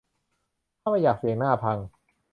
[0.81, 1.77] ถ้าไม่อยากเสี่ยงหน้าพัง